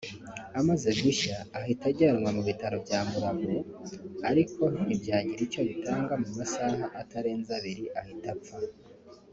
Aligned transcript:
Amaze 0.59 0.87
gushya 1.03 1.37
yahise 1.53 1.85
ajyanwa 1.91 2.29
ku 2.37 2.41
bitaro 2.49 2.77
bya 2.85 2.99
Mulago 3.09 3.55
ariko 4.29 4.61
ntibyagira 4.85 5.41
icyo 5.47 5.61
bitanga 5.69 6.13
mu 6.21 6.29
masaha 6.39 6.83
atarenze 7.01 7.49
abiri 7.59 7.85
ahita 7.99 8.29
apfa 8.35 8.57